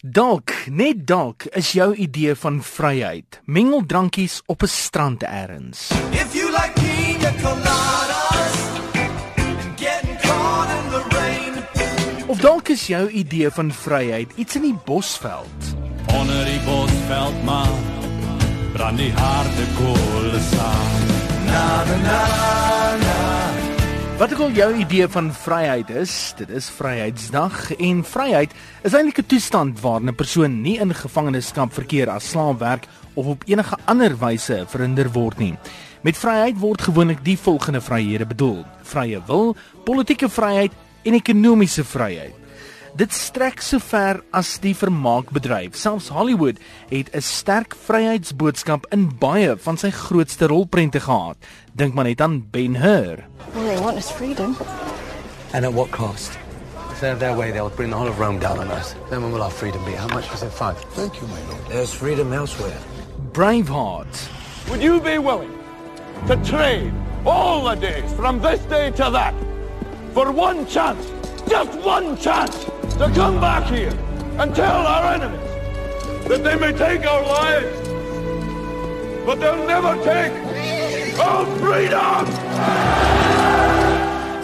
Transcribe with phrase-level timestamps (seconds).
[0.00, 3.40] Dalk, net dalk is jou idee van vryheid.
[3.44, 5.90] Mengel drankies op 'n strand eers.
[6.12, 8.56] If you like pina coladas
[8.96, 12.28] and getting caught in the rain.
[12.28, 15.76] Of dalk is jou idee van vryheid iets in die bosveld.
[16.06, 17.76] Onder die bosveld maar
[18.72, 21.06] brand die harde kolle saam.
[21.44, 22.79] Na na na
[24.20, 28.52] Wat ek al jou idee van vryheid is, dit is Vryheidsdag en vryheid
[28.84, 33.26] is eintlik 'n toestand waarin 'n persoon nie in gevangenskap verkeer as slaaf werk of
[33.26, 35.56] op enige ander wyse verhinder word nie.
[36.02, 42.39] Met vryheid word gewoonlik die volgende vryhede bedoel: vrye wil, politieke vryheid en ekonomiese vryheid.
[42.98, 45.76] Dit strek so ver as die vermaakbedryf.
[45.78, 46.58] Selfs Hollywood
[46.90, 51.36] het 'n sterk vryheidsboodskap in baie van sy grootste rolprente gehad.
[51.72, 53.24] Dink maar net aan Ben-Hur.
[53.54, 54.56] All they want is freedom.
[55.52, 56.38] And at what cost?
[57.00, 58.94] So their way they'll bring the whole of Rome down on us.
[59.08, 59.92] Then when will our freedom be?
[59.92, 60.52] How much was it?
[60.52, 60.76] Five.
[60.94, 61.66] Thank you, my lord.
[61.68, 62.76] There's freedom elsewhere.
[63.32, 64.28] Braveheart.
[64.68, 65.52] Would you be willing
[66.26, 66.92] to trade
[67.24, 69.34] all the days from this day to that
[70.12, 71.06] for one chance,
[71.48, 72.69] just one chance?
[73.00, 73.96] To come back here
[74.38, 75.40] and tell our enemies
[76.28, 77.88] that they may take our lives,
[79.24, 80.32] but they'll never take
[81.18, 82.26] our freedom!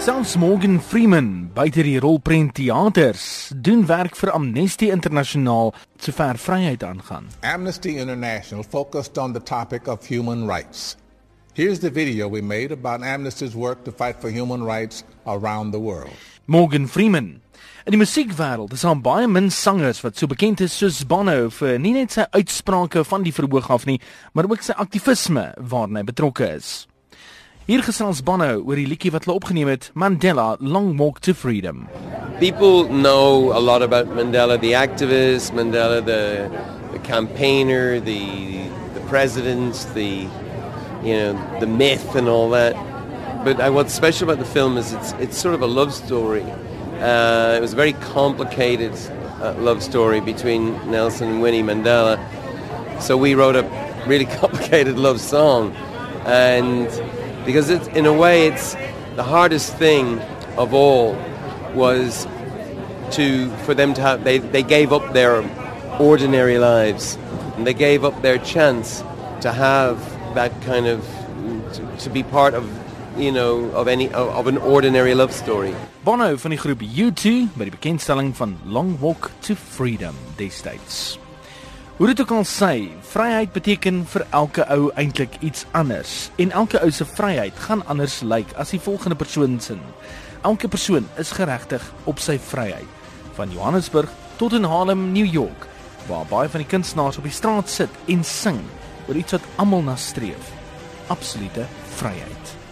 [0.01, 7.29] Selfs Morgan Freeman, buite die rolprent teaters, doen werk vir Amnesty Internasionaal sover vryheid aangaan.
[7.43, 10.97] Amnesty International focused on the topic of human rights.
[11.57, 15.81] Here's the video we made about Amnesty's work to fight for human rights around the
[15.81, 16.13] world.
[16.47, 17.41] Morgan Freeman
[17.87, 21.79] In die musiekwêreld is daar baie min sangers wat so bekend is soos Bono vir
[21.81, 23.97] nie net sy uitsprake van die verhoog af nie,
[24.37, 26.85] maar ook sy aktivisme waarna hy betrokke is.
[27.65, 31.87] Hier gesels Bono oor die liedjie wat hulle opgeneem het, Mandela Long Walk to Freedom.
[32.37, 36.51] People know a lot about Mandela the activist, Mandela the
[36.93, 40.29] the campaigner, the the president, the
[41.03, 42.75] you know, the myth and all that.
[43.45, 46.43] But I, what's special about the film is it's it's sort of a love story.
[46.43, 48.93] Uh, it was a very complicated
[49.41, 52.19] uh, love story between Nelson and Winnie Mandela.
[53.01, 55.75] So we wrote a really complicated love song,
[56.25, 56.89] and
[57.45, 58.75] because it's, in a way it's
[59.15, 60.19] the hardest thing
[60.59, 61.17] of all
[61.75, 62.27] was
[63.13, 65.43] to for them to have they, they gave up their
[66.01, 67.17] ordinary lives
[67.57, 69.03] and they gave up their chance
[69.41, 69.99] to have
[70.37, 71.01] that kind of
[71.73, 72.65] to, to be part of
[73.17, 75.73] you know of any of an ordinary love story.
[76.05, 81.17] Bono van die groep U2 by die bekendstelling van Long Walk to Freedom destyds.
[81.97, 86.83] Hoe dit ook al sê, vryheid beteken vir elke ou eintlik iets anders en elke
[86.85, 89.79] ou se vryheid gaan anders lyk as die volgende persoon se.
[90.45, 92.91] Elke persoon is geregtig op sy vryheid,
[93.41, 95.65] van Johannesburg tot in Harlem, New York,
[96.07, 98.61] waar baie van die kunstenaars op die straat sit en sing
[99.09, 100.53] oor iets wat almal na streef.
[101.07, 102.66] Absolute vryheid.